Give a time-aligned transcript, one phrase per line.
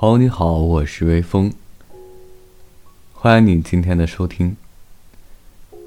[0.00, 1.52] 朋友你好，我是微风，
[3.12, 4.56] 欢迎你今天的收听。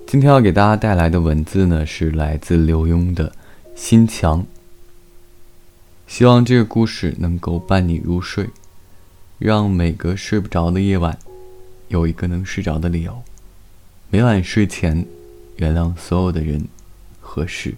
[0.05, 3.29] 今天要给大家带来的文字呢，是来自刘墉的
[3.73, 4.41] 《心墙》。
[6.07, 8.49] 希望这个故事能够伴你入睡，
[9.39, 11.17] 让每个睡不着的夜晚
[11.87, 13.23] 有一个能睡着的理由。
[14.09, 15.05] 每晚睡前，
[15.55, 16.67] 原谅所有的人
[17.21, 17.75] 和事。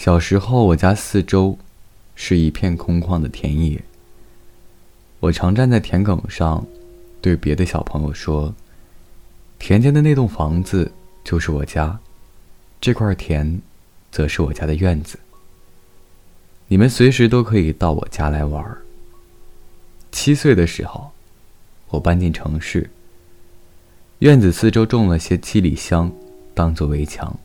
[0.00, 1.58] 小时候，我家四周
[2.14, 3.78] 是一片空旷的田野。
[5.18, 6.66] 我常站在田埂上，
[7.20, 8.54] 对别的小朋友说
[9.60, 10.90] ：“田间的那栋房子
[11.22, 12.00] 就是我家，
[12.80, 13.60] 这块田，
[14.10, 15.18] 则是我家的院子。
[16.68, 18.64] 你们随时都可以到我家来玩。”
[20.10, 21.10] 七岁的时候，
[21.90, 22.88] 我搬进城市。
[24.20, 26.10] 院子四周种了些七里香，
[26.54, 27.38] 当做围墙。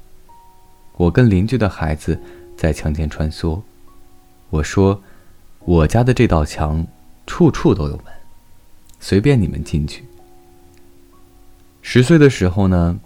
[0.93, 2.17] 我跟邻居的孩子。
[2.55, 3.61] 在墙间穿梭，
[4.49, 5.01] 我说
[5.65, 6.85] ：“我家的这道墙，
[7.27, 8.05] 处处都有门，
[8.99, 10.03] 随便你们进去。”
[11.81, 12.99] 十岁的时候呢，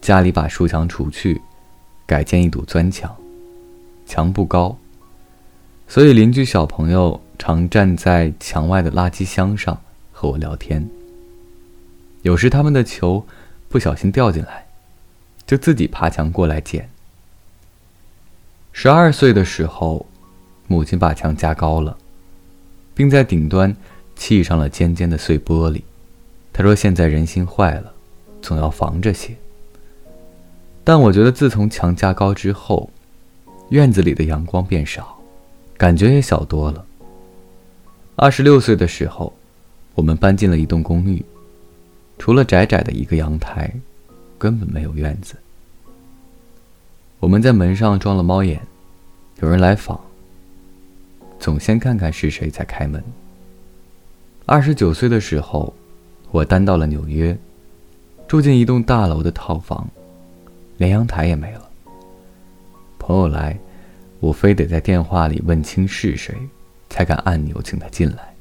[0.00, 1.40] 家里把树墙除去，
[2.06, 3.14] 改建一堵砖墙，
[4.06, 4.76] 墙不高，
[5.86, 9.80] 所以邻居小朋友常站在墙外的垃圾箱上
[10.10, 10.88] 和我聊天。
[12.22, 13.24] 有时他们的球
[13.68, 14.66] 不小心掉进来，
[15.46, 16.90] 就自己爬墙过来捡。
[18.78, 20.04] 十二岁的时候，
[20.66, 21.96] 母亲把墙加高了，
[22.94, 23.74] 并在顶端
[24.14, 25.80] 砌上了尖尖的碎玻璃。
[26.52, 27.90] 她说：“现在人心坏了，
[28.42, 29.34] 总要防着些。”
[30.84, 32.90] 但我觉得，自从墙加高之后，
[33.70, 35.18] 院子里的阳光变少，
[35.78, 36.84] 感觉也小多了。
[38.14, 39.32] 二十六岁的时候，
[39.94, 41.24] 我们搬进了一栋公寓，
[42.18, 43.72] 除了窄窄的一个阳台，
[44.36, 45.34] 根本没有院子。
[47.18, 48.60] 我们在门上装了猫眼，
[49.40, 49.98] 有人来访，
[51.38, 53.02] 总先看看是谁才开门。
[54.44, 55.72] 二十九岁的时候，
[56.30, 57.36] 我搬到了纽约，
[58.28, 59.88] 住进一栋大楼的套房，
[60.76, 61.68] 连阳台也没了。
[62.98, 63.58] 朋友来，
[64.20, 66.34] 我非得在电话里问清是谁，
[66.90, 68.34] 才敢按钮请他进来。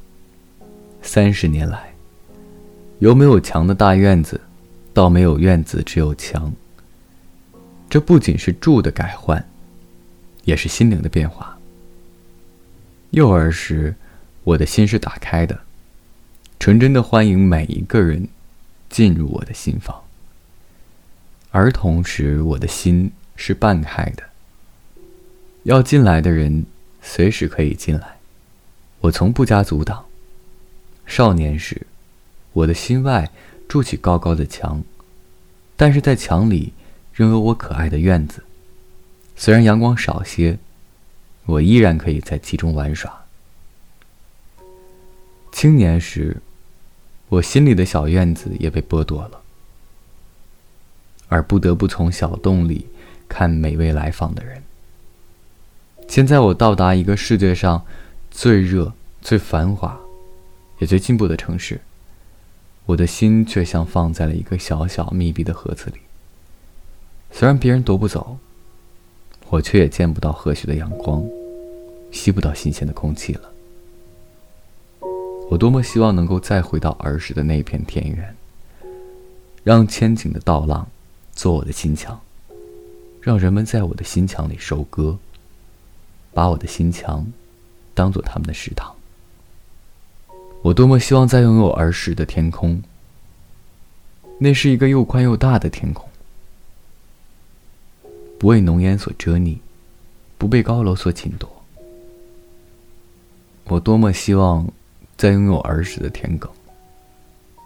[1.02, 1.94] 三十年来，
[3.00, 4.40] 由没有墙的大院子，
[4.94, 6.52] 到没有院子只有墙。
[7.96, 9.48] 这不仅是住的改换，
[10.44, 11.58] 也是心灵的变化。
[13.12, 13.96] 幼儿时，
[14.44, 15.62] 我的心是打开的，
[16.60, 18.28] 纯真的欢迎每一个人
[18.90, 19.96] 进入我的心房；
[21.52, 24.24] 儿童时，我的心是半开的，
[25.64, 26.66] 要进来的人
[27.02, 28.18] 随时可以进来，
[29.00, 30.04] 我从不加阻挡。
[31.06, 31.88] 少年时，
[32.52, 33.32] 我的心外
[33.70, 34.84] 筑起高高的墙，
[35.78, 36.74] 但是在墙里。
[37.16, 38.44] 仍有我可爱的院子，
[39.38, 40.60] 虽然阳光少些，
[41.46, 43.24] 我依然可以在其中玩耍。
[45.50, 46.42] 青年时，
[47.30, 49.42] 我心里的小院子也被剥夺了，
[51.30, 52.86] 而不得不从小洞里
[53.30, 54.62] 看每位来访的人。
[56.10, 57.86] 现在我到达一个世界上
[58.30, 59.98] 最热、最繁华，
[60.80, 61.80] 也最进步的城市，
[62.88, 66.00] 我的心却像放在了一个小小密闭的盒子里。
[67.38, 68.38] 虽然别人夺不走，
[69.50, 71.22] 我却也见不到和煦的阳光，
[72.10, 73.52] 吸不到新鲜的空气了。
[75.50, 78.34] 我多么希望能够再回到儿时的那片田园，
[79.66, 80.88] 让千顷的稻浪
[81.34, 82.18] 做我的心墙，
[83.20, 85.18] 让人们在我的心墙里收割，
[86.34, 87.28] 把我的心墙
[87.94, 88.96] 当做他们的食堂。
[90.62, 92.82] 我多么希望再拥有儿时的天空，
[94.40, 96.08] 那是一个又宽又大的天空。
[98.38, 99.58] 不为浓烟所遮蔽，
[100.38, 101.50] 不被高楼所侵夺。
[103.66, 104.68] 我多么希望
[105.18, 106.50] 再拥有儿时的田埂。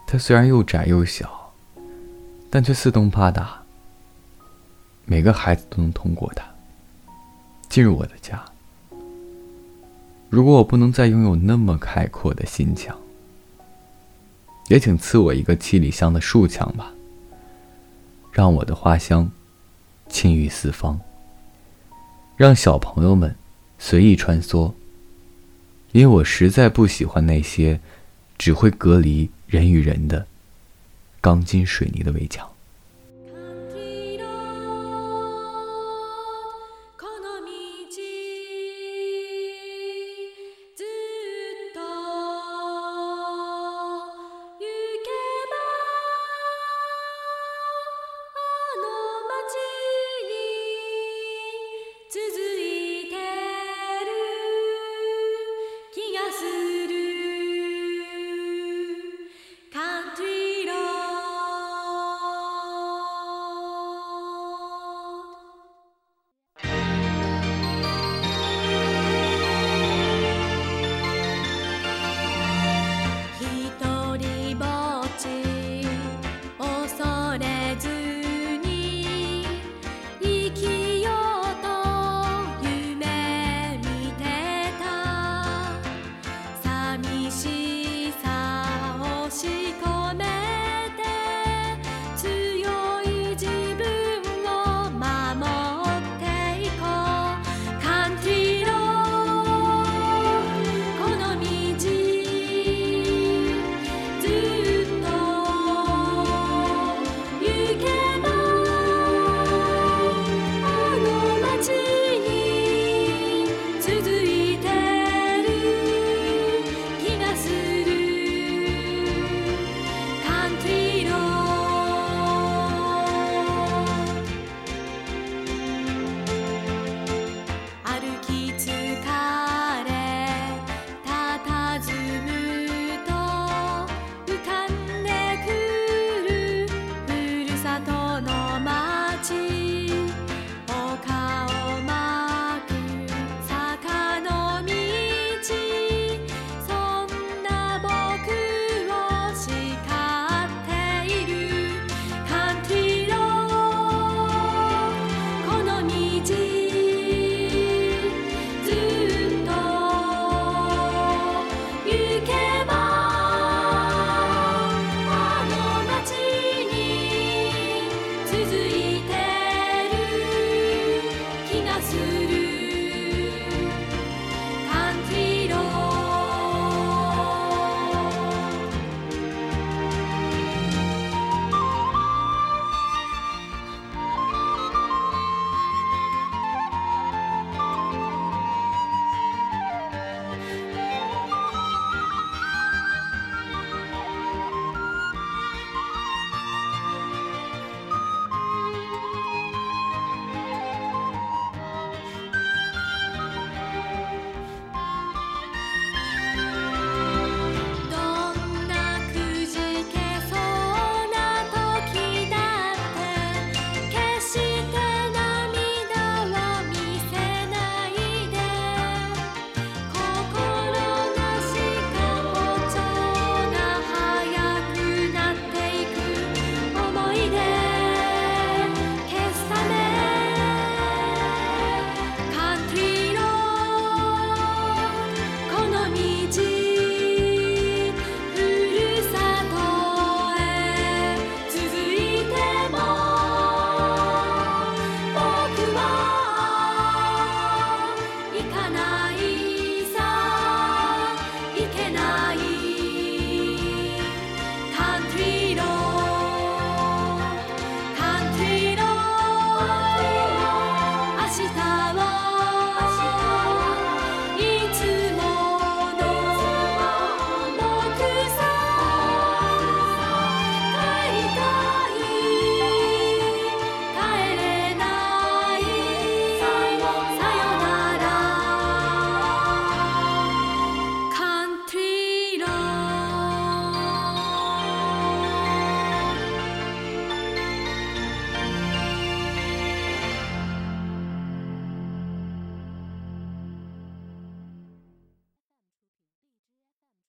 [0.06, 1.52] 它虽然又窄又小，
[2.48, 3.62] 但却四通八达。
[5.04, 6.44] 每个孩子都能通过它
[7.68, 8.44] 进入我的家。
[10.28, 12.96] 如果我不能再拥有那么开阔的心墙，
[14.68, 16.92] 也请赐我一个七里香的树墙吧，
[18.32, 19.30] 让我的花香。
[20.10, 21.00] 沁郁四方，
[22.36, 23.34] 让小朋友们
[23.78, 24.74] 随意穿梭。
[25.92, 27.80] 因为我实在不喜欢那些
[28.36, 30.26] 只会隔离人与人的
[31.20, 32.48] 钢筋水泥的围墙。